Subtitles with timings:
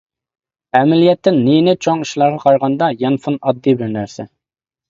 [0.77, 4.31] ئەمەلىيەتتە نى-نى چوڭ ئىشلارغا قارىغاندا، يانفون ئاددىي بىر نەرسە.